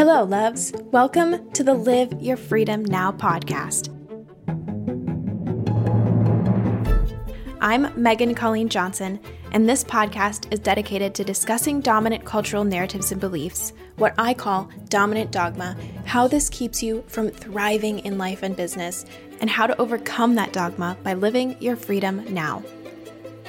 Hello, 0.00 0.24
loves. 0.24 0.72
Welcome 0.92 1.52
to 1.52 1.62
the 1.62 1.74
Live 1.74 2.10
Your 2.22 2.38
Freedom 2.38 2.82
Now 2.82 3.12
podcast. 3.12 3.90
I'm 7.60 7.92
Megan 8.02 8.34
Colleen 8.34 8.70
Johnson, 8.70 9.20
and 9.52 9.68
this 9.68 9.84
podcast 9.84 10.50
is 10.50 10.58
dedicated 10.58 11.14
to 11.16 11.22
discussing 11.22 11.82
dominant 11.82 12.24
cultural 12.24 12.64
narratives 12.64 13.12
and 13.12 13.20
beliefs, 13.20 13.74
what 13.96 14.14
I 14.16 14.32
call 14.32 14.70
dominant 14.88 15.32
dogma, 15.32 15.76
how 16.06 16.26
this 16.26 16.48
keeps 16.48 16.82
you 16.82 17.04
from 17.06 17.28
thriving 17.28 17.98
in 17.98 18.16
life 18.16 18.42
and 18.42 18.56
business, 18.56 19.04
and 19.42 19.50
how 19.50 19.66
to 19.66 19.78
overcome 19.78 20.34
that 20.36 20.54
dogma 20.54 20.96
by 21.02 21.12
living 21.12 21.58
your 21.60 21.76
freedom 21.76 22.24
now. 22.32 22.60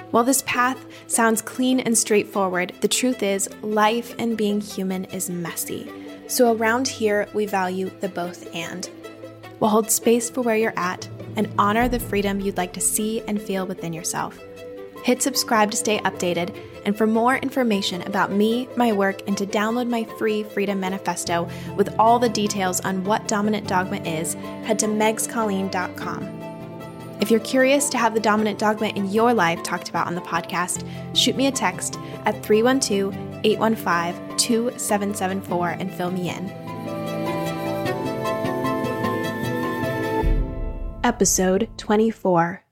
While 0.10 0.26
this 0.26 0.44
path 0.46 0.86
sounds 1.08 1.42
clean 1.42 1.80
and 1.80 1.98
straightforward, 1.98 2.74
the 2.82 2.90
truth 2.90 3.24
is 3.24 3.48
life 3.62 4.14
and 4.20 4.36
being 4.36 4.60
human 4.60 5.06
is 5.06 5.30
messy. 5.30 5.90
So 6.32 6.56
around 6.56 6.88
here, 6.88 7.28
we 7.34 7.46
value 7.46 7.92
the 8.00 8.08
both 8.08 8.56
and. 8.56 8.90
We'll 9.60 9.70
hold 9.70 9.92
space 9.92 10.30
for 10.30 10.40
where 10.40 10.56
you're 10.56 10.74
at 10.78 11.10
and 11.36 11.54
honor 11.60 11.90
the 11.90 12.00
freedom 12.00 12.40
you'd 12.40 12.56
like 12.56 12.72
to 12.72 12.80
see 12.80 13.20
and 13.28 13.42
feel 13.42 13.66
within 13.66 13.92
yourself. 13.92 14.40
Hit 15.04 15.22
subscribe 15.22 15.72
to 15.72 15.78
stay 15.78 16.00
updated, 16.00 16.56
and 16.86 16.98
for 16.98 17.06
more 17.06 17.36
information 17.36 18.02
about 18.04 18.32
me, 18.32 18.70
my 18.78 18.94
work, 18.94 19.28
and 19.28 19.38
to 19.40 19.46
download 19.46 19.90
my 19.90 20.06
free 20.18 20.44
Freedom 20.44 20.80
Manifesto 20.80 21.50
with 21.76 21.94
all 22.00 22.18
the 22.18 22.30
details 22.30 22.80
on 22.80 23.04
what 23.04 23.28
Dominant 23.28 23.68
Dogma 23.68 23.98
is, 23.98 24.36
head 24.64 24.80
to 24.80 24.86
megscolleen.com. 24.86 26.24
If 27.20 27.30
you're 27.30 27.42
curious 27.42 27.90
to 27.90 27.98
have 27.98 28.14
the 28.14 28.22
dominant 28.22 28.58
dogma 28.58 28.88
in 28.88 29.12
your 29.12 29.34
life 29.34 29.62
talked 29.64 29.90
about 29.90 30.08
on 30.08 30.16
the 30.16 30.22
podcast, 30.22 30.88
shoot 31.14 31.36
me 31.36 31.48
a 31.48 31.52
text 31.52 32.00
at 32.24 32.42
312 32.42 33.31
815 33.44 34.38
2774 34.38 35.70
and 35.70 35.94
fill 35.94 36.12
me 36.12 36.30
in. 36.30 36.50
Episode 41.04 41.68
24 41.78 42.64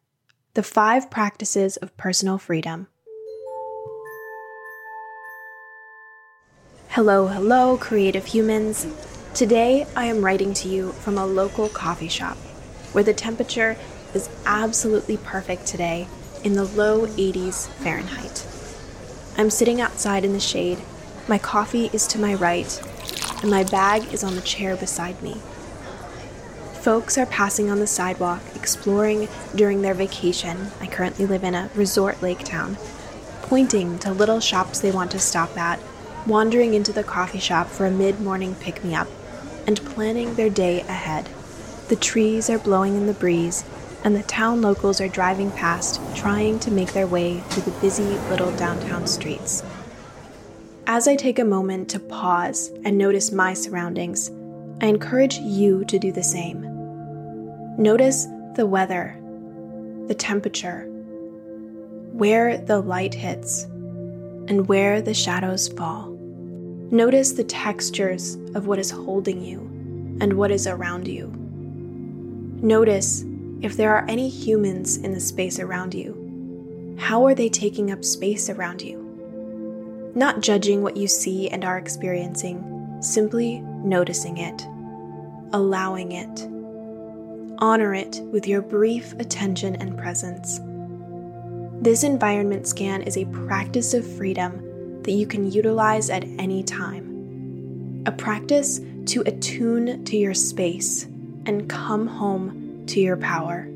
The 0.53 0.63
Five 0.63 1.09
Practices 1.09 1.77
of 1.77 1.95
Personal 1.97 2.37
Freedom. 2.37 2.87
Hello, 6.89 7.27
hello, 7.27 7.77
creative 7.77 8.25
humans. 8.25 8.85
Today 9.33 9.87
I 9.95 10.05
am 10.05 10.23
writing 10.23 10.53
to 10.55 10.67
you 10.67 10.91
from 10.91 11.17
a 11.17 11.25
local 11.25 11.69
coffee 11.69 12.07
shop 12.07 12.37
where 12.91 13.03
the 13.03 13.13
temperature 13.13 13.77
is 14.13 14.29
absolutely 14.45 15.17
perfect 15.17 15.65
today 15.65 16.07
in 16.43 16.53
the 16.53 16.65
low 16.65 17.05
80s 17.07 17.67
Fahrenheit. 17.67 18.45
I'm 19.39 19.49
sitting 19.49 19.79
outside 19.79 20.25
in 20.25 20.33
the 20.33 20.39
shade, 20.41 20.79
my 21.29 21.37
coffee 21.37 21.89
is 21.93 22.05
to 22.07 22.19
my 22.19 22.33
right, 22.33 22.77
and 23.41 23.49
my 23.49 23.63
bag 23.63 24.11
is 24.11 24.21
on 24.21 24.35
the 24.35 24.41
chair 24.41 24.75
beside 24.75 25.23
me. 25.23 25.35
Folks 26.81 27.17
are 27.17 27.25
passing 27.25 27.71
on 27.71 27.79
the 27.79 27.87
sidewalk, 27.87 28.41
exploring 28.53 29.29
during 29.55 29.81
their 29.81 29.93
vacation. 29.93 30.71
I 30.81 30.87
currently 30.87 31.25
live 31.25 31.45
in 31.45 31.55
a 31.55 31.69
resort 31.73 32.21
lake 32.21 32.43
town, 32.43 32.75
pointing 33.43 33.97
to 33.99 34.11
little 34.11 34.41
shops 34.41 34.81
they 34.81 34.91
want 34.91 35.09
to 35.11 35.19
stop 35.19 35.57
at, 35.57 35.79
wandering 36.27 36.73
into 36.73 36.91
the 36.91 37.05
coffee 37.05 37.39
shop 37.39 37.67
for 37.67 37.85
a 37.85 37.91
mid 37.91 38.19
morning 38.19 38.55
pick 38.55 38.83
me 38.83 38.93
up, 38.93 39.07
and 39.65 39.79
planning 39.85 40.35
their 40.35 40.49
day 40.49 40.81
ahead. 40.81 41.29
The 41.87 41.95
trees 41.95 42.49
are 42.49 42.59
blowing 42.59 42.97
in 42.97 43.07
the 43.07 43.13
breeze, 43.13 43.63
and 44.03 44.15
the 44.15 44.23
town 44.23 44.61
locals 44.61 45.01
are 45.01 45.07
driving 45.07 45.51
past, 45.51 45.99
trying 46.15 46.59
to 46.59 46.71
make 46.71 46.93
their 46.93 47.07
way 47.07 47.39
through 47.39 47.63
the 47.63 47.79
busy 47.81 48.17
little 48.29 48.51
downtown 48.55 49.05
streets. 49.07 49.63
As 50.87 51.07
I 51.07 51.15
take 51.15 51.39
a 51.39 51.45
moment 51.45 51.89
to 51.89 51.99
pause 51.99 52.71
and 52.83 52.97
notice 52.97 53.31
my 53.31 53.53
surroundings, 53.53 54.31
I 54.81 54.87
encourage 54.87 55.37
you 55.37 55.83
to 55.85 55.99
do 55.99 56.11
the 56.11 56.23
same. 56.23 56.61
Notice 57.77 58.25
the 58.55 58.65
weather, 58.65 59.15
the 60.07 60.15
temperature, 60.15 60.85
where 62.13 62.57
the 62.57 62.79
light 62.79 63.13
hits, 63.13 63.63
and 63.63 64.67
where 64.67 65.01
the 65.01 65.13
shadows 65.13 65.67
fall. 65.67 66.07
Notice 66.91 67.33
the 67.33 67.43
textures 67.43 68.35
of 68.55 68.65
what 68.65 68.79
is 68.79 68.89
holding 68.89 69.43
you 69.43 69.59
and 70.21 70.33
what 70.33 70.49
is 70.49 70.65
around 70.65 71.07
you. 71.07 71.27
Notice 72.61 73.23
if 73.61 73.75
there 73.75 73.93
are 73.93 74.05
any 74.07 74.29
humans 74.29 74.97
in 74.97 75.11
the 75.11 75.19
space 75.19 75.59
around 75.59 75.93
you, 75.93 76.95
how 76.97 77.25
are 77.25 77.35
they 77.35 77.49
taking 77.49 77.91
up 77.91 78.05
space 78.05 78.49
around 78.49 78.81
you? 78.81 80.11
Not 80.15 80.41
judging 80.41 80.81
what 80.81 80.97
you 80.97 81.07
see 81.07 81.49
and 81.49 81.65
are 81.65 81.77
experiencing, 81.77 82.97
simply 83.01 83.59
noticing 83.59 84.37
it, 84.37 84.65
allowing 85.53 86.13
it. 86.13 86.47
Honor 87.61 87.93
it 87.93 88.21
with 88.31 88.47
your 88.47 88.61
brief 88.61 89.13
attention 89.13 89.75
and 89.75 89.97
presence. 89.97 90.59
This 91.81 92.03
environment 92.03 92.67
scan 92.67 93.01
is 93.01 93.17
a 93.17 93.25
practice 93.25 93.93
of 93.93 94.05
freedom 94.05 95.01
that 95.03 95.11
you 95.11 95.25
can 95.25 95.51
utilize 95.51 96.09
at 96.09 96.23
any 96.37 96.63
time. 96.63 98.03
A 98.05 98.11
practice 98.11 98.79
to 99.07 99.21
attune 99.25 100.03
to 100.05 100.17
your 100.17 100.33
space 100.33 101.05
and 101.45 101.69
come 101.69 102.07
home 102.07 102.58
to 102.89 102.99
your 102.99 103.17
power. 103.17 103.67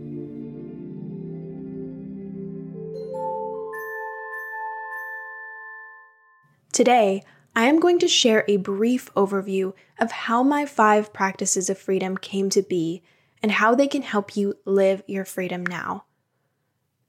Today, 6.71 7.23
I 7.55 7.65
am 7.65 7.79
going 7.79 7.99
to 7.99 8.07
share 8.07 8.43
a 8.47 8.57
brief 8.57 9.13
overview 9.13 9.73
of 9.99 10.11
how 10.11 10.41
my 10.41 10.65
five 10.65 11.13
practices 11.13 11.69
of 11.69 11.77
freedom 11.77 12.17
came 12.17 12.49
to 12.49 12.63
be 12.63 13.03
and 13.43 13.51
how 13.51 13.75
they 13.75 13.87
can 13.87 14.01
help 14.01 14.35
you 14.35 14.55
live 14.65 15.03
your 15.05 15.23
freedom 15.23 15.63
now. 15.63 16.05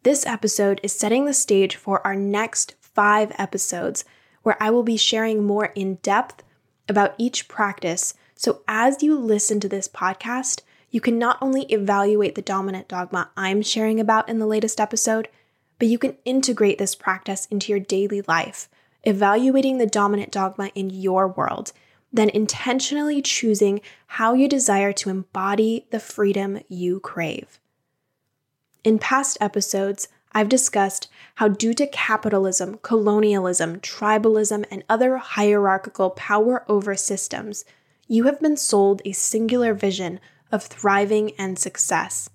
This 0.02 0.26
episode 0.26 0.80
is 0.82 0.92
setting 0.92 1.24
the 1.24 1.32
stage 1.32 1.76
for 1.76 2.06
our 2.06 2.14
next 2.14 2.74
five 2.82 3.32
episodes, 3.38 4.04
where 4.42 4.62
I 4.62 4.68
will 4.68 4.82
be 4.82 4.98
sharing 4.98 5.42
more 5.42 5.72
in 5.74 5.94
depth 6.02 6.42
about 6.86 7.14
each 7.16 7.48
practice. 7.48 8.12
So, 8.34 8.60
as 8.68 9.02
you 9.02 9.18
listen 9.18 9.60
to 9.60 9.68
this 9.68 9.88
podcast, 9.88 10.60
you 10.94 11.00
can 11.00 11.18
not 11.18 11.36
only 11.42 11.62
evaluate 11.64 12.36
the 12.36 12.40
dominant 12.40 12.86
dogma 12.86 13.28
I'm 13.36 13.62
sharing 13.62 13.98
about 13.98 14.28
in 14.28 14.38
the 14.38 14.46
latest 14.46 14.80
episode, 14.80 15.26
but 15.80 15.88
you 15.88 15.98
can 15.98 16.16
integrate 16.24 16.78
this 16.78 16.94
practice 16.94 17.46
into 17.46 17.72
your 17.72 17.80
daily 17.80 18.22
life, 18.28 18.68
evaluating 19.02 19.78
the 19.78 19.88
dominant 19.88 20.30
dogma 20.30 20.70
in 20.76 20.90
your 20.90 21.26
world, 21.26 21.72
then 22.12 22.28
intentionally 22.28 23.20
choosing 23.20 23.80
how 24.06 24.34
you 24.34 24.48
desire 24.48 24.92
to 24.92 25.10
embody 25.10 25.84
the 25.90 25.98
freedom 25.98 26.60
you 26.68 27.00
crave. 27.00 27.58
In 28.84 29.00
past 29.00 29.36
episodes, 29.40 30.06
I've 30.30 30.48
discussed 30.48 31.08
how, 31.34 31.48
due 31.48 31.74
to 31.74 31.88
capitalism, 31.88 32.78
colonialism, 32.82 33.80
tribalism, 33.80 34.64
and 34.70 34.84
other 34.88 35.16
hierarchical 35.16 36.10
power 36.10 36.64
over 36.68 36.94
systems, 36.94 37.64
you 38.06 38.24
have 38.24 38.40
been 38.40 38.56
sold 38.56 39.02
a 39.04 39.10
singular 39.10 39.74
vision 39.74 40.20
of 40.54 40.62
thriving 40.62 41.32
and 41.32 41.58
success. 41.58 42.30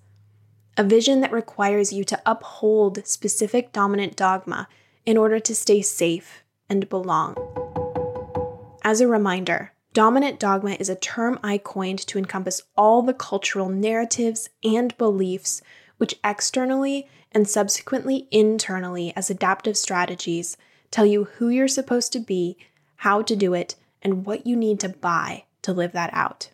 A 0.76 0.84
vision 0.84 1.22
that 1.22 1.32
requires 1.32 1.90
you 1.90 2.04
to 2.04 2.20
uphold 2.26 3.06
specific 3.06 3.72
dominant 3.72 4.14
dogma 4.14 4.68
in 5.06 5.16
order 5.16 5.40
to 5.40 5.54
stay 5.54 5.80
safe 5.80 6.44
and 6.68 6.86
belong. 6.90 7.34
As 8.84 9.00
a 9.00 9.08
reminder, 9.08 9.72
dominant 9.94 10.38
dogma 10.38 10.72
is 10.72 10.90
a 10.90 10.96
term 10.96 11.38
I 11.42 11.56
coined 11.56 11.98
to 12.08 12.18
encompass 12.18 12.62
all 12.76 13.00
the 13.00 13.14
cultural 13.14 13.70
narratives 13.70 14.50
and 14.62 14.96
beliefs 14.98 15.62
which 15.96 16.20
externally 16.22 17.08
and 17.32 17.48
subsequently 17.48 18.28
internally, 18.30 19.14
as 19.16 19.30
adaptive 19.30 19.78
strategies, 19.78 20.58
tell 20.90 21.06
you 21.06 21.24
who 21.24 21.48
you're 21.48 21.68
supposed 21.68 22.12
to 22.12 22.20
be, 22.20 22.58
how 22.96 23.22
to 23.22 23.34
do 23.34 23.54
it, 23.54 23.76
and 24.02 24.26
what 24.26 24.46
you 24.46 24.56
need 24.56 24.78
to 24.80 24.90
buy 24.90 25.44
to 25.62 25.72
live 25.72 25.92
that 25.92 26.10
out. 26.12 26.50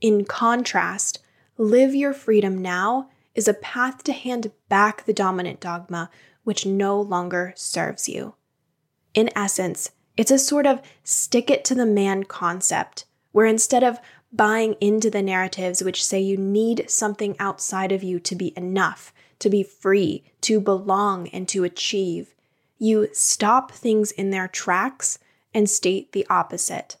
In 0.00 0.24
contrast, 0.24 1.20
live 1.56 1.94
your 1.94 2.12
freedom 2.12 2.60
now 2.60 3.08
is 3.34 3.48
a 3.48 3.54
path 3.54 4.02
to 4.04 4.12
hand 4.12 4.50
back 4.68 5.04
the 5.04 5.12
dominant 5.12 5.60
dogma 5.60 6.10
which 6.44 6.66
no 6.66 7.00
longer 7.00 7.52
serves 7.56 8.08
you. 8.08 8.34
In 9.14 9.30
essence, 9.34 9.90
it's 10.16 10.30
a 10.30 10.38
sort 10.38 10.66
of 10.66 10.80
stick 11.02 11.50
it 11.50 11.64
to 11.66 11.74
the 11.74 11.86
man 11.86 12.24
concept, 12.24 13.04
where 13.32 13.46
instead 13.46 13.82
of 13.82 13.98
buying 14.32 14.74
into 14.80 15.10
the 15.10 15.22
narratives 15.22 15.82
which 15.82 16.04
say 16.04 16.20
you 16.20 16.36
need 16.36 16.88
something 16.88 17.36
outside 17.38 17.92
of 17.92 18.02
you 18.02 18.20
to 18.20 18.34
be 18.34 18.52
enough, 18.56 19.12
to 19.38 19.50
be 19.50 19.62
free, 19.62 20.24
to 20.42 20.60
belong, 20.60 21.28
and 21.28 21.48
to 21.48 21.64
achieve, 21.64 22.34
you 22.78 23.08
stop 23.12 23.72
things 23.72 24.10
in 24.12 24.30
their 24.30 24.48
tracks 24.48 25.18
and 25.54 25.68
state 25.68 26.12
the 26.12 26.26
opposite 26.28 26.96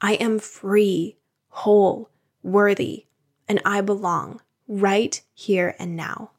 I 0.00 0.14
am 0.14 0.38
free, 0.38 1.16
whole, 1.48 2.10
worthy, 2.44 3.06
and 3.48 3.60
I 3.64 3.80
belong 3.80 4.40
right 4.68 5.20
here 5.34 5.74
and 5.78 5.96
now. 5.96 6.30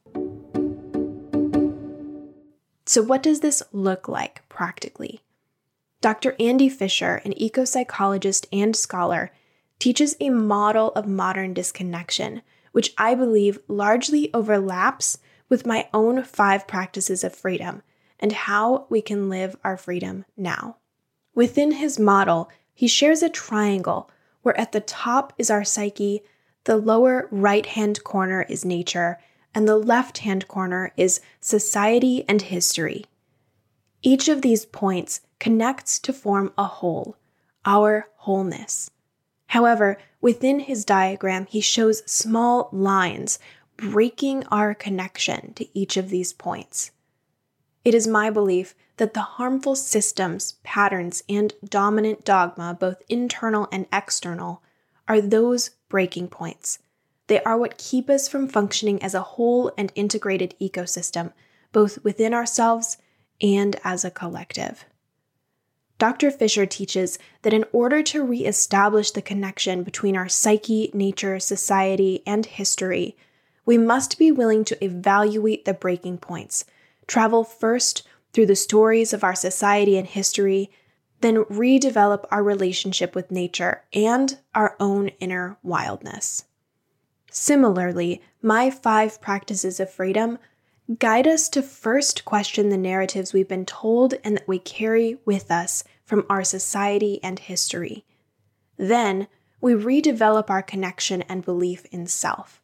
So, 2.86 3.02
what 3.02 3.24
does 3.24 3.42
this 3.42 3.63
look 3.74 4.07
like 4.07 4.48
practically? 4.48 5.22
Dr. 6.02 6.36
Andy 6.40 6.69
Fisher, 6.69 7.22
an 7.25 7.34
eco 7.36 7.66
psychologist 7.66 8.48
and 8.54 8.75
scholar, 8.75 9.31
teaches 9.80 10.16
a 10.19 10.30
model 10.30 10.92
of 10.92 11.07
modern 11.07 11.54
disconnection, 11.54 12.44
which 12.72 12.94
I 12.98 13.16
believe 13.16 13.60
largely 13.68 14.31
overlaps 14.34 15.18
with 15.50 15.66
my 15.66 15.90
own 15.94 16.24
five 16.24 16.68
practices 16.68 17.24
of 17.24 17.36
freedom 17.36 17.81
and 18.19 18.31
how 18.31 18.86
we 18.90 19.02
can 19.02 19.30
live 19.30 19.56
our 19.63 19.78
freedom 19.78 20.25
now. 20.38 20.78
Within 21.34 21.74
his 21.74 22.00
model, 22.00 22.50
he 22.74 22.88
shares 22.88 23.22
a 23.22 23.30
triangle 23.30 24.10
where 24.45 24.57
at 24.59 24.74
the 24.74 24.80
top 24.80 25.33
is 25.39 25.50
our 25.50 25.63
psyche, 25.63 26.21
the 26.65 26.77
lower 26.77 27.27
right 27.31 27.65
hand 27.65 28.03
corner 28.03 28.44
is 28.47 28.63
nature, 28.63 29.18
and 29.56 29.68
the 29.68 29.75
left 29.75 30.19
hand 30.19 30.47
corner 30.47 30.94
is 30.95 31.19
society 31.42 32.24
and 32.30 32.44
history. 32.44 33.06
Each 34.03 34.30
of 34.30 34.44
these 34.44 34.63
points 34.63 35.21
connects 35.39 35.97
to 35.97 36.13
form 36.13 36.53
a 36.59 36.65
whole, 36.65 37.18
our 37.65 38.07
wholeness. 38.18 38.92
However, 39.47 39.97
within 40.21 40.59
his 40.59 40.86
diagram, 40.86 41.47
he 41.47 41.59
shows 41.59 42.03
small 42.06 42.69
lines 42.71 43.39
breaking 43.77 44.45
our 44.51 44.75
connection 44.75 45.53
to 45.56 45.68
each 45.74 45.97
of 45.97 46.09
these 46.09 46.33
points. 46.33 46.92
It 47.83 47.95
is 47.95 48.06
my 48.06 48.30
belief 48.30 48.75
that 48.97 49.13
the 49.13 49.21
harmful 49.21 49.75
systems, 49.75 50.56
patterns, 50.63 51.24
and 51.27 51.53
dominant 51.63 52.24
dogma, 52.24 52.75
both 52.80 53.01
internal 53.09 53.68
and 53.71 53.86
external, 53.92 54.62
are 55.07 55.21
those 55.21 55.71
breaking 55.89 56.27
points. 56.30 56.80
They 57.27 57.42
are 57.44 57.57
what 57.57 57.77
keep 57.77 58.09
us 58.09 58.27
from 58.27 58.47
functioning 58.47 59.01
as 59.01 59.13
a 59.13 59.21
whole 59.21 59.71
and 59.77 59.92
integrated 59.95 60.56
ecosystem, 60.62 61.33
both 61.71 62.03
within 62.03 62.33
ourselves 62.33 62.97
and 63.42 63.75
as 63.83 64.06
a 64.06 64.12
collective. 64.12 64.86
Dr. 65.97 66.30
Fisher 66.30 66.65
teaches 66.65 67.18
that 67.44 67.53
in 67.53 67.65
order 67.71 68.03
to 68.03 68.24
reestablish 68.24 69.12
the 69.12 69.21
connection 69.21 69.83
between 69.83 70.18
our 70.18 70.27
psyche, 70.27 70.92
nature, 70.94 71.39
society, 71.39 72.21
and 72.27 72.45
history, 72.45 73.15
we 73.65 73.77
must 73.77 74.19
be 74.19 74.31
willing 74.31 74.65
to 74.65 74.83
evaluate 74.83 75.65
the 75.65 75.74
breaking 75.74 76.18
points, 76.18 76.65
travel 77.07 77.44
first 77.44 78.03
through 78.35 78.45
the 78.45 78.55
stories 78.55 79.13
of 79.13 79.23
our 79.23 79.33
society 79.33 79.97
and 79.97 80.05
history, 80.05 80.69
then 81.21 81.45
redevelop 81.45 82.25
our 82.29 82.43
relationship 82.43 83.15
with 83.15 83.31
nature 83.31 83.81
and 83.93 84.37
our 84.53 84.75
own 84.77 85.07
inner 85.21 85.57
wildness. 85.63 86.43
Similarly, 87.31 88.21
my 88.41 88.69
five 88.69 89.21
practices 89.21 89.79
of 89.79 89.89
freedom 89.89 90.37
guide 90.99 91.25
us 91.25 91.47
to 91.47 91.61
first 91.61 92.25
question 92.25 92.67
the 92.67 92.77
narratives 92.77 93.31
we've 93.31 93.47
been 93.47 93.65
told 93.65 94.15
and 94.25 94.35
that 94.35 94.47
we 94.49 94.59
carry 94.59 95.17
with 95.23 95.49
us 95.49 95.85
from 96.03 96.25
our 96.29 96.43
society 96.43 97.23
and 97.23 97.39
history. 97.39 98.03
Then, 98.75 99.27
we 99.61 99.71
redevelop 99.71 100.49
our 100.49 100.61
connection 100.61 101.21
and 101.21 101.45
belief 101.45 101.85
in 101.85 102.05
self. 102.05 102.61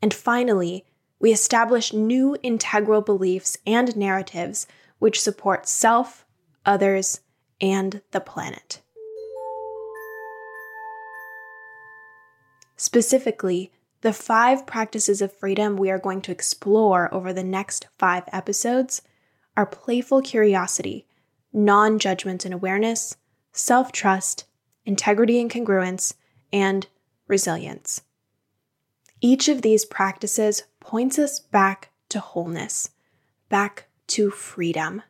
And 0.00 0.14
finally, 0.14 0.86
we 1.20 1.32
establish 1.32 1.92
new 1.92 2.38
integral 2.42 3.02
beliefs 3.02 3.58
and 3.66 3.94
narratives 3.94 4.66
which 5.02 5.20
support 5.20 5.66
self, 5.66 6.24
others, 6.64 7.22
and 7.60 8.02
the 8.12 8.20
planet. 8.20 8.80
Specifically, 12.76 13.72
the 14.02 14.12
five 14.12 14.64
practices 14.64 15.20
of 15.20 15.32
freedom 15.32 15.76
we 15.76 15.90
are 15.90 15.98
going 15.98 16.20
to 16.20 16.30
explore 16.30 17.12
over 17.12 17.32
the 17.32 17.42
next 17.42 17.88
five 17.98 18.22
episodes 18.32 19.02
are 19.56 19.66
playful 19.66 20.22
curiosity, 20.22 21.04
non 21.52 21.98
judgment 21.98 22.44
and 22.44 22.54
awareness, 22.54 23.16
self 23.50 23.90
trust, 23.90 24.44
integrity 24.86 25.40
and 25.40 25.50
congruence, 25.50 26.14
and 26.52 26.86
resilience. 27.26 28.02
Each 29.20 29.48
of 29.48 29.62
these 29.62 29.84
practices 29.84 30.62
points 30.78 31.18
us 31.18 31.40
back 31.40 31.90
to 32.10 32.20
wholeness, 32.20 32.90
back 33.48 33.88
to 34.12 34.30
freedom. 34.30 35.02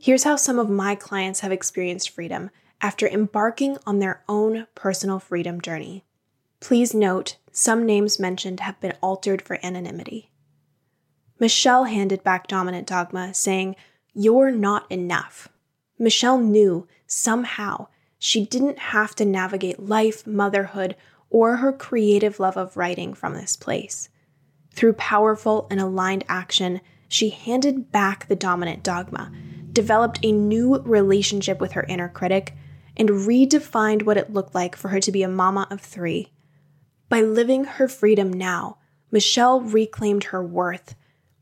Here's 0.00 0.24
how 0.24 0.36
some 0.36 0.58
of 0.58 0.70
my 0.70 0.94
clients 0.94 1.40
have 1.40 1.52
experienced 1.52 2.08
freedom 2.08 2.48
after 2.80 3.06
embarking 3.06 3.76
on 3.86 3.98
their 3.98 4.22
own 4.26 4.66
personal 4.74 5.18
freedom 5.18 5.60
journey. 5.60 6.06
Please 6.60 6.94
note, 6.94 7.36
some 7.52 7.84
names 7.84 8.18
mentioned 8.18 8.60
have 8.60 8.80
been 8.80 8.94
altered 9.02 9.42
for 9.42 9.58
anonymity. 9.62 10.30
Michelle 11.38 11.84
handed 11.84 12.24
back 12.24 12.46
dominant 12.46 12.86
dogma, 12.86 13.34
saying, 13.34 13.76
You're 14.14 14.50
not 14.50 14.90
enough. 14.90 15.48
Michelle 15.98 16.38
knew, 16.38 16.88
somehow, 17.06 17.88
she 18.18 18.46
didn't 18.46 18.78
have 18.78 19.14
to 19.16 19.26
navigate 19.26 19.78
life, 19.78 20.26
motherhood, 20.26 20.96
or 21.28 21.56
her 21.56 21.72
creative 21.74 22.40
love 22.40 22.56
of 22.56 22.78
writing 22.78 23.12
from 23.12 23.34
this 23.34 23.56
place. 23.56 24.08
Through 24.76 24.92
powerful 24.92 25.66
and 25.70 25.80
aligned 25.80 26.24
action, 26.28 26.80
she 27.08 27.30
handed 27.30 27.90
back 27.90 28.28
the 28.28 28.36
dominant 28.36 28.84
dogma, 28.84 29.32
developed 29.72 30.20
a 30.22 30.30
new 30.30 30.76
relationship 30.78 31.60
with 31.60 31.72
her 31.72 31.82
inner 31.88 32.08
critic, 32.08 32.54
and 32.96 33.08
redefined 33.08 34.04
what 34.04 34.16
it 34.16 34.32
looked 34.32 34.54
like 34.54 34.76
for 34.76 34.88
her 34.88 35.00
to 35.00 35.10
be 35.10 35.24
a 35.24 35.28
mama 35.28 35.66
of 35.70 35.80
three 35.80 36.30
by 37.08 37.20
living 37.20 37.64
her 37.64 37.88
freedom 37.88 38.32
now, 38.32 38.78
Michelle 39.10 39.60
reclaimed 39.60 40.24
her 40.24 40.44
worth. 40.44 40.94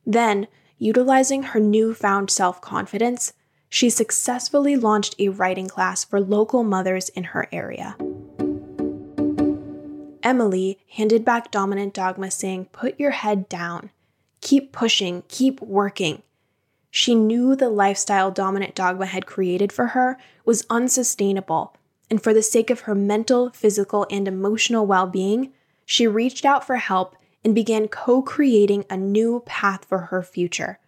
Then, 0.04 0.46
utilizing 0.78 1.42
her 1.42 1.60
newfound 1.60 2.30
self 2.30 2.60
confidence, 2.60 3.32
she 3.68 3.88
successfully 3.88 4.76
launched 4.76 5.14
a 5.18 5.30
writing 5.30 5.66
class 5.66 6.04
for 6.04 6.20
local 6.20 6.62
mothers 6.62 7.08
in 7.10 7.24
her 7.24 7.48
area. 7.50 7.96
Emily 10.24 10.78
handed 10.88 11.24
back 11.24 11.52
dominant 11.52 11.94
dogma, 11.94 12.30
saying, 12.30 12.66
Put 12.72 12.98
your 12.98 13.12
head 13.12 13.48
down. 13.48 13.90
Keep 14.40 14.72
pushing, 14.72 15.22
keep 15.28 15.60
working. 15.60 16.22
She 16.90 17.14
knew 17.14 17.54
the 17.54 17.68
lifestyle 17.68 18.30
dominant 18.30 18.74
dogma 18.74 19.06
had 19.06 19.26
created 19.26 19.72
for 19.72 19.88
her 19.88 20.18
was 20.44 20.66
unsustainable 20.70 21.76
and 22.10 22.22
for 22.22 22.32
the 22.32 22.42
sake 22.42 22.70
of 22.70 22.80
her 22.80 22.94
mental, 22.94 23.50
physical, 23.50 24.06
and 24.10 24.28
emotional 24.28 24.86
well 24.86 25.06
being, 25.06 25.52
she 25.84 26.06
reached 26.06 26.44
out 26.44 26.64
for 26.64 26.76
help 26.76 27.16
and 27.44 27.54
began 27.54 27.88
co 27.88 28.22
creating 28.22 28.84
a 28.88 28.96
new 28.96 29.42
path 29.46 29.84
for 29.84 29.98
her 29.98 30.22
future. 30.22 30.78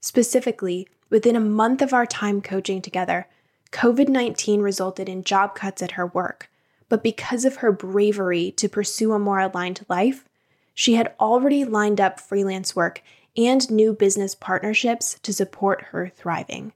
Specifically, 0.00 0.86
within 1.08 1.36
a 1.36 1.40
month 1.40 1.80
of 1.80 1.92
our 1.92 2.06
time 2.06 2.40
coaching 2.40 2.82
together, 2.82 3.26
COVID 3.72 4.08
19 4.08 4.60
resulted 4.60 5.08
in 5.08 5.24
job 5.24 5.54
cuts 5.54 5.82
at 5.82 5.92
her 5.92 6.06
work. 6.06 6.49
But 6.90 7.02
because 7.02 7.46
of 7.46 7.56
her 7.56 7.72
bravery 7.72 8.50
to 8.58 8.68
pursue 8.68 9.12
a 9.12 9.18
more 9.18 9.40
aligned 9.40 9.86
life, 9.88 10.28
she 10.74 10.94
had 10.94 11.14
already 11.18 11.64
lined 11.64 12.00
up 12.00 12.20
freelance 12.20 12.76
work 12.76 13.02
and 13.36 13.70
new 13.70 13.94
business 13.94 14.34
partnerships 14.34 15.18
to 15.22 15.32
support 15.32 15.82
her 15.92 16.08
thriving. 16.08 16.72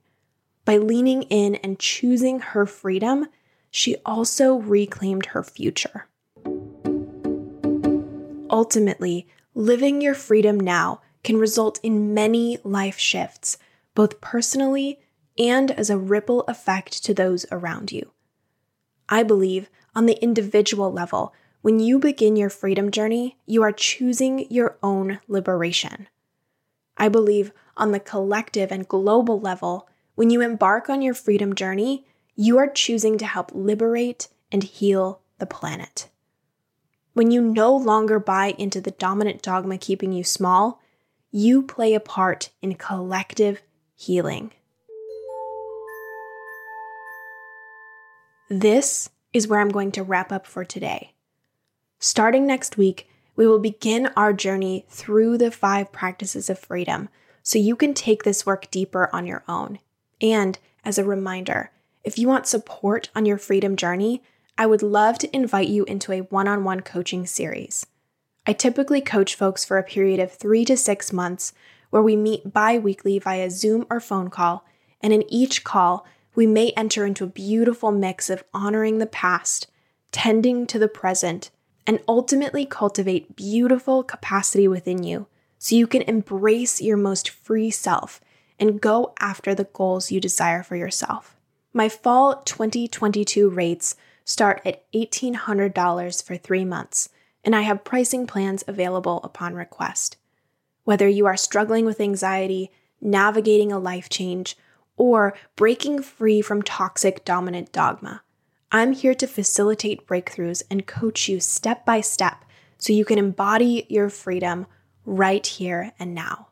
By 0.63 0.77
leaning 0.77 1.23
in 1.23 1.55
and 1.55 1.77
choosing 1.77 2.39
her 2.39 2.65
freedom, 2.65 3.27
she 3.69 3.97
also 4.05 4.55
reclaimed 4.55 5.27
her 5.27 5.43
future. 5.43 6.07
Ultimately, 8.49 9.27
living 9.53 10.01
your 10.01 10.13
freedom 10.13 10.57
now 10.57 11.01
can 11.25 11.35
result 11.37 11.79
in 11.83 12.13
many 12.13 12.57
life 12.63 12.97
shifts, 12.97 13.57
both 13.95 14.21
personally 14.21 14.99
and 15.37 15.71
as 15.71 15.89
a 15.89 15.97
ripple 15.97 16.45
effect 16.47 17.03
to 17.03 17.13
those 17.13 17.45
around 17.51 17.91
you. 17.91 18.11
I 19.09 19.23
believe 19.23 19.69
on 19.93 20.05
the 20.05 20.21
individual 20.21 20.91
level, 20.91 21.33
when 21.61 21.79
you 21.79 21.99
begin 21.99 22.35
your 22.35 22.49
freedom 22.49 22.91
journey, 22.91 23.37
you 23.45 23.63
are 23.63 23.71
choosing 23.71 24.45
your 24.51 24.77
own 24.83 25.19
liberation. 25.27 26.07
I 26.97 27.09
believe 27.09 27.51
on 27.77 27.91
the 27.91 27.99
collective 27.99 28.71
and 28.71 28.87
global 28.87 29.39
level, 29.39 29.87
when 30.15 30.29
you 30.29 30.41
embark 30.41 30.89
on 30.89 31.01
your 31.01 31.13
freedom 31.13 31.55
journey, 31.55 32.05
you 32.35 32.57
are 32.57 32.69
choosing 32.69 33.17
to 33.17 33.25
help 33.25 33.51
liberate 33.53 34.27
and 34.51 34.63
heal 34.63 35.21
the 35.39 35.45
planet. 35.45 36.09
When 37.13 37.31
you 37.31 37.41
no 37.41 37.75
longer 37.75 38.19
buy 38.19 38.55
into 38.57 38.81
the 38.81 38.91
dominant 38.91 39.41
dogma 39.41 39.77
keeping 39.77 40.11
you 40.11 40.23
small, 40.23 40.81
you 41.31 41.61
play 41.63 41.93
a 41.93 41.99
part 41.99 42.49
in 42.61 42.75
collective 42.75 43.61
healing. 43.95 44.51
This 48.49 49.09
is 49.33 49.47
where 49.47 49.59
I'm 49.59 49.69
going 49.69 49.91
to 49.93 50.03
wrap 50.03 50.31
up 50.31 50.45
for 50.45 50.63
today. 50.63 51.13
Starting 51.99 52.45
next 52.45 52.77
week, 52.77 53.09
we 53.35 53.47
will 53.47 53.59
begin 53.59 54.11
our 54.15 54.33
journey 54.33 54.85
through 54.87 55.39
the 55.39 55.49
five 55.49 55.91
practices 55.91 56.49
of 56.49 56.59
freedom 56.59 57.09
so 57.41 57.57
you 57.57 57.75
can 57.75 57.93
take 57.93 58.23
this 58.23 58.45
work 58.45 58.69
deeper 58.69 59.09
on 59.11 59.25
your 59.25 59.43
own. 59.47 59.79
And 60.21 60.59
as 60.83 60.99
a 60.99 61.03
reminder, 61.03 61.71
if 62.03 62.19
you 62.19 62.27
want 62.27 62.45
support 62.45 63.09
on 63.15 63.25
your 63.25 63.39
freedom 63.39 63.75
journey, 63.75 64.21
I 64.57 64.67
would 64.67 64.83
love 64.83 65.17
to 65.19 65.35
invite 65.35 65.67
you 65.67 65.83
into 65.85 66.11
a 66.11 66.21
one 66.21 66.47
on 66.47 66.63
one 66.63 66.81
coaching 66.81 67.25
series. 67.25 67.87
I 68.45 68.53
typically 68.53 69.01
coach 69.01 69.33
folks 69.33 69.65
for 69.65 69.79
a 69.79 69.83
period 69.83 70.19
of 70.19 70.31
three 70.31 70.65
to 70.65 70.77
six 70.77 71.11
months 71.11 71.51
where 71.89 72.03
we 72.03 72.15
meet 72.15 72.53
bi 72.53 72.77
weekly 72.77 73.17
via 73.17 73.49
Zoom 73.49 73.87
or 73.89 73.99
phone 73.99 74.29
call, 74.29 74.65
and 75.01 75.11
in 75.11 75.23
each 75.33 75.63
call, 75.63 76.05
we 76.35 76.45
may 76.45 76.71
enter 76.71 77.05
into 77.05 77.23
a 77.23 77.27
beautiful 77.27 77.91
mix 77.91 78.29
of 78.29 78.43
honoring 78.53 78.97
the 78.97 79.05
past, 79.05 79.67
tending 80.11 80.67
to 80.67 80.77
the 80.77 80.87
present, 80.87 81.49
and 81.87 81.99
ultimately 82.07 82.65
cultivate 82.65 83.35
beautiful 83.35 84.03
capacity 84.03 84.67
within 84.67 85.03
you 85.03 85.27
so 85.57 85.75
you 85.75 85.87
can 85.87 86.01
embrace 86.03 86.81
your 86.81 86.97
most 86.97 87.29
free 87.29 87.71
self 87.71 88.21
and 88.59 88.81
go 88.81 89.13
after 89.19 89.53
the 89.53 89.65
goals 89.65 90.11
you 90.11 90.19
desire 90.19 90.63
for 90.63 90.75
yourself. 90.75 91.35
My 91.73 91.89
fall 91.89 92.41
2022 92.43 93.49
rates 93.49 93.95
start 94.23 94.61
at 94.65 94.91
$1,800 94.93 96.23
for 96.23 96.37
three 96.37 96.65
months, 96.65 97.09
and 97.43 97.55
I 97.55 97.61
have 97.61 97.83
pricing 97.83 98.25
plans 98.25 98.63
available 98.67 99.21
upon 99.23 99.53
request. 99.53 100.17
Whether 100.83 101.07
you 101.07 101.25
are 101.25 101.37
struggling 101.37 101.85
with 101.85 101.99
anxiety, 101.99 102.71
navigating 103.01 103.71
a 103.71 103.79
life 103.79 104.09
change, 104.09 104.57
or 104.97 105.33
breaking 105.55 106.01
free 106.01 106.41
from 106.41 106.61
toxic 106.61 107.25
dominant 107.25 107.71
dogma, 107.71 108.23
I'm 108.71 108.93
here 108.93 109.15
to 109.15 109.27
facilitate 109.27 110.07
breakthroughs 110.07 110.63
and 110.69 110.87
coach 110.87 111.29
you 111.29 111.39
step 111.39 111.85
by 111.85 112.01
step 112.01 112.43
so 112.77 112.93
you 112.93 113.05
can 113.05 113.17
embody 113.17 113.85
your 113.89 114.09
freedom 114.09 114.67
right 115.05 115.45
here 115.45 115.93
and 115.99 116.13
now. 116.13 116.49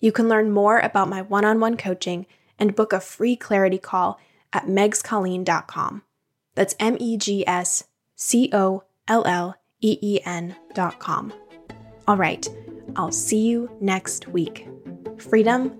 You 0.00 0.12
can 0.12 0.28
learn 0.28 0.50
more 0.50 0.80
about 0.80 1.08
my 1.08 1.22
one 1.22 1.44
on 1.44 1.60
one 1.60 1.76
coaching 1.76 2.26
and 2.58 2.74
book 2.76 2.92
a 2.92 3.00
free 3.00 3.36
clarity 3.36 3.78
call 3.78 4.18
at 4.52 4.66
megscolleen.com. 4.66 6.02
That's 6.54 6.74
M 6.78 6.96
E 7.00 7.16
G 7.16 7.46
S 7.46 7.84
C 8.14 8.50
O 8.52 8.84
L 9.08 9.26
L 9.26 9.56
E 9.80 9.98
E 10.00 10.20
N.com. 10.24 11.32
All 12.06 12.16
right, 12.16 12.46
I'll 12.96 13.12
see 13.12 13.46
you 13.46 13.70
next 13.80 14.28
week. 14.28 14.68
Freedom 15.18 15.72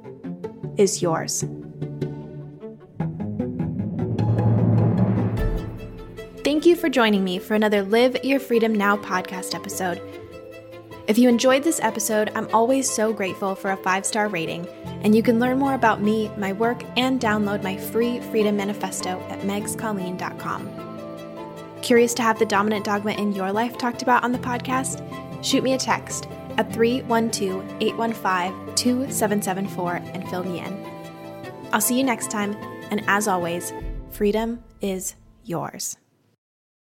is 0.77 1.03
yours. 1.03 1.45
You 6.75 6.81
for 6.81 6.89
joining 6.89 7.23
me 7.23 7.39
for 7.39 7.55
another 7.55 7.83
Live 7.83 8.25
Your 8.25 8.41
Freedom 8.41 8.75
Now 8.75 8.97
podcast 8.97 9.55
episode. 9.55 10.03
If 11.07 11.19
you 11.19 11.29
enjoyed 11.29 11.63
this 11.63 11.79
episode, 11.81 12.33
I'm 12.35 12.49
always 12.53 12.91
so 12.91 13.13
grateful 13.13 13.55
for 13.55 13.71
a 13.71 13.77
five 13.77 14.05
star 14.05 14.27
rating, 14.29 14.67
and 15.03 15.15
you 15.15 15.23
can 15.23 15.39
learn 15.39 15.59
more 15.59 15.75
about 15.75 16.03
me, 16.03 16.31
my 16.37 16.53
work, 16.53 16.83
and 16.97 17.21
download 17.21 17.63
my 17.63 17.77
free 17.77 18.19
Freedom 18.21 18.57
Manifesto 18.57 19.21
at 19.29 19.41
megscolleen.com. 19.41 20.69
Curious 21.83 22.15
to 22.15 22.23
have 22.23 22.39
the 22.39 22.47
dominant 22.47 22.85
dogma 22.85 23.13
in 23.13 23.33
your 23.33 23.53
life 23.53 23.79
talked 23.79 24.03
about 24.03 24.25
on 24.25 24.33
the 24.33 24.39
podcast? 24.39 25.01
Shoot 25.45 25.63
me 25.63 25.75
a 25.75 25.79
text 25.79 26.27
at 26.57 26.73
312 26.73 27.63
815 27.81 28.75
2774 28.75 29.95
and 29.95 30.29
fill 30.29 30.43
me 30.43 30.59
in. 30.59 30.87
I'll 31.73 31.81
see 31.81 31.97
you 31.97 32.05
next 32.05 32.31
time, 32.31 32.57
and 32.91 33.05
as 33.07 33.29
always, 33.29 33.73
freedom 34.11 34.65
is 34.81 35.15
yours. 35.45 35.99